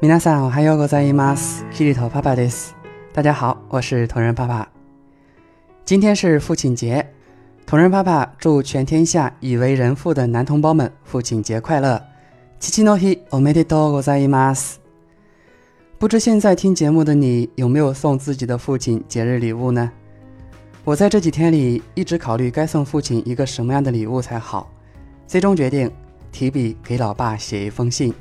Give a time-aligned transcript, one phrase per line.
[0.00, 1.66] みなさん、おはようございます。
[1.72, 2.76] キリトパパです。
[3.14, 4.68] 大家好，我是同仁爸爸。
[5.84, 7.04] 今天是父亲节，
[7.66, 12.00] 同仁爸爸祝全天下已为人父的男同胞们父亲节快乐。
[12.60, 14.76] キキノヒ、おめでとうございます。
[15.98, 19.90] 不知现在听节目的你有没有送自己的父亲节日礼物呢？
[20.84, 24.70] 我在这几天里一直考虑该送父亲一个什么样的礼物才好，
[25.26, 25.90] 最终决定
[26.30, 28.14] 提笔给老爸写一封信。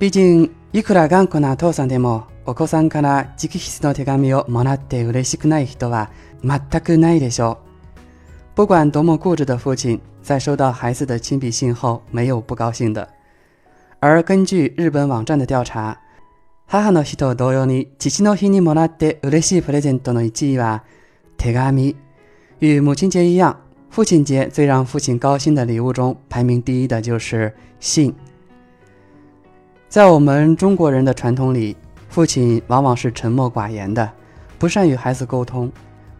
[0.00, 6.08] 毕竟いくら頑固な父さんでも、お子さんから直筆の手紙をもらって嬉しくない人は
[6.42, 7.58] 全くないでしょう。
[8.56, 13.06] 不管多么固执的父亲，在收到孩子的亲笔信后，没有不高兴的。
[14.00, 16.00] 而根据日本网站的调查，
[16.68, 20.82] 母の日と同様に父の日にもらって嬉しいプレゼントの1位は
[21.36, 21.94] 手紙。
[22.60, 23.54] 与母亲节一样，
[23.90, 28.14] 父亲节最让父亲高兴的礼物中，排名第一的就是信。
[29.90, 31.76] 在我们中国人的传统里，
[32.08, 34.08] 父亲往往是沉默寡言的，
[34.56, 35.68] 不善与孩子沟通。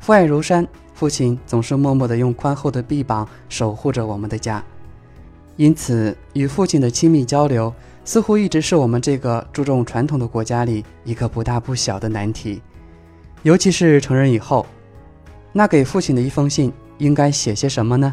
[0.00, 4.60] 父爱如山，父亲总是默默地用宽厚的臂膀守护着我们的家。
[5.56, 7.72] 因此，与父亲的亲密交流
[8.04, 12.60] 似乎一直是我们这个注重传统的国家里一个不大不小的难题。
[13.44, 14.66] 尤其是成人以后，
[15.52, 18.12] 那给父亲的一封信应该写些什么呢？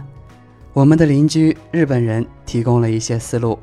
[0.74, 3.58] 我们的邻居日本人提供了一些思路。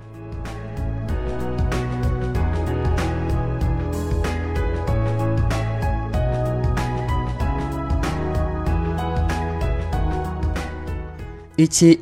[11.58, 11.98] 1.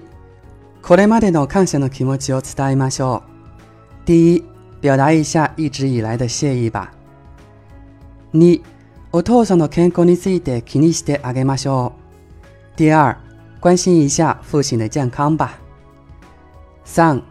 [0.83, 3.23] これまでの感謝の気持ちを伝えましょ
[4.05, 4.07] う。
[4.07, 4.45] 第一，
[4.83, 6.91] 表达一下一直以来的谢意吧。
[8.35, 8.61] 2.
[9.13, 11.93] お父さんの健康について気にしてあげましょう。
[12.77, 13.17] 第二，
[13.61, 15.53] 关心一下父亲的健康吧。
[16.85, 17.23] 三、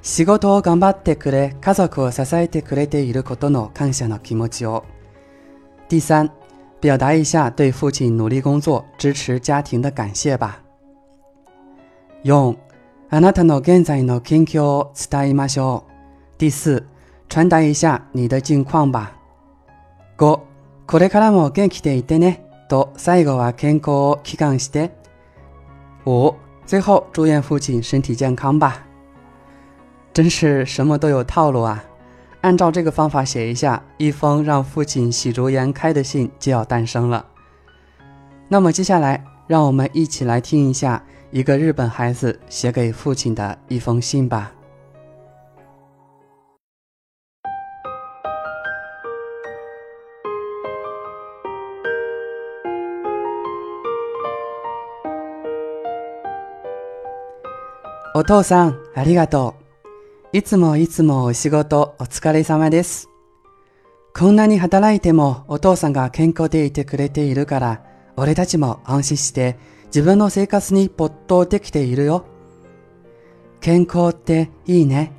[0.00, 4.86] 仕事を頑張ってくれ、家族を支えてくれていることの感謝の気持ちを。
[5.90, 6.30] 第三，
[6.82, 10.62] 表达一下对父亲努力工作、支持家庭的感谢吧。
[12.24, 12.56] 用
[13.10, 15.82] あなたの現在の近況を伝えましょう。
[16.38, 16.80] 第四，
[17.28, 19.10] 传达一下你的近况吧。
[20.18, 20.38] 五
[20.86, 24.90] これからも元気でいてねと最後は健康を祈願して。
[26.04, 28.86] 五，最后祝愿父亲身体健康吧。
[30.14, 31.82] 真是什么都有套路啊！
[32.42, 37.26] 按照这个方法写一下，一封让父亲喜逐颜开的信就要诞生了。
[38.46, 41.02] 那么接下来，让我们一起来听一下。
[41.34, 44.52] 一个日本孩子写给父亲的一封信吧。
[58.14, 59.54] お父さん、ありがと
[60.34, 60.36] う。
[60.36, 63.08] いつもいつもお仕事お疲れ様です。
[64.14, 67.82] こんなに働いてもお父さんが健康でいてくれているから、
[68.16, 69.56] 俺たちも安心して
[69.94, 72.24] 自分の生活に没頭できているよ。
[73.60, 75.12] 健康っていいね。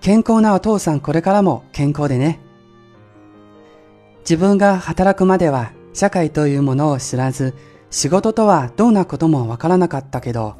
[0.00, 2.38] 健康なお父さんこれからも健康でね。
[4.20, 7.54] 自分が働くまでは社会というものを知らず、
[7.90, 10.54] 仕事とはどんなこともわからなかったけど、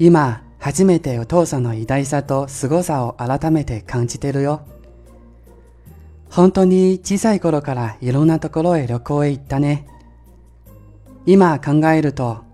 [0.00, 4.66] 今初めてお父さんの偉大さと凄さを改めて感じてるよ。
[6.30, 9.86] 本当に小さい頃からいろんなところへ旅行へ行ったね。
[11.26, 12.44] 今考えると、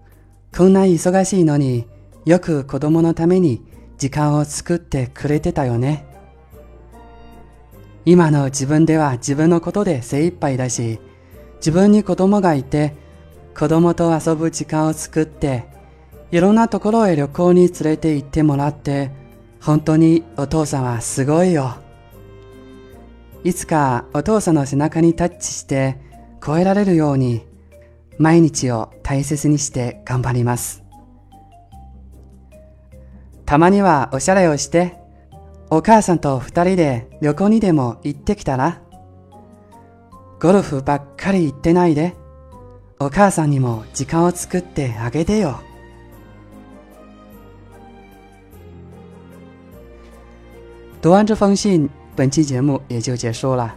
[0.57, 1.87] こんな忙しいのに
[2.25, 3.65] よく子供のために
[3.99, 6.07] 時間を作ってくれてたよね。
[8.05, 11.01] 今の自分では自分のことで精一杯だし、
[11.57, 12.95] 自分に子供がいて、
[13.59, 15.65] 子供と遊ぶ時間を作って、
[16.31, 19.11] いろんなところへ旅行に連れて行ってもらって、
[19.61, 21.75] 本当にお父さんはすごいよ。
[23.43, 25.99] いつかお父さんの背中にタッチして、
[26.45, 27.50] 超えられるように、
[28.21, 30.83] 毎日を大切にして頑張ります。
[33.47, 34.95] たまにはおしゃれをして、
[35.71, 38.83] お母さんと二人で旅行にでも行ってきたら
[40.41, 42.15] ゴルフばっかり行ってないで、
[42.99, 45.63] お母さんにも時間を作ってあげてよ。
[51.01, 51.89] 读完这封信，
[52.19, 53.71] 本期节目也就结束了。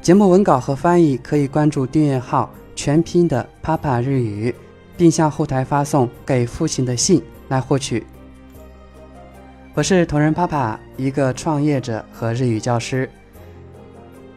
[0.00, 4.54] 节目文稿和翻译可以关注订阅号全拼的 “papa” 日语，
[4.96, 8.04] 并向后台发送给父亲的信来获取。
[9.74, 13.08] 我是同人 papa，一个创业者和日语教师。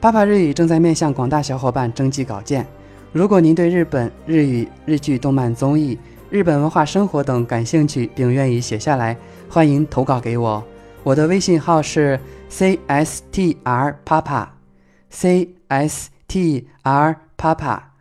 [0.02, 2.66] papa 日语正在面向广大小伙伴征集稿件。
[3.12, 5.98] 如果您对日本日语、日剧、动漫、综艺、
[6.30, 9.16] 日本文化、生活等感兴趣，并愿意写下来，
[9.50, 10.64] 欢迎投稿给我。
[11.04, 17.95] 我的微信号是 c s t r papa，c s t r papa。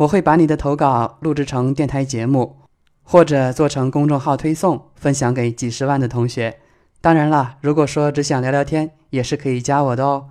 [0.00, 2.56] 我会把你的投稿录制成电台节目，
[3.02, 6.58] 或者做成公众号推送，分享给几十万的同学。
[7.02, 10.30] 当然了，如果说只想聊聊天，也是可以加我的哦。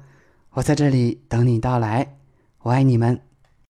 [0.53, 2.15] 我在这里等你到来，
[2.63, 3.19] 我爱你们。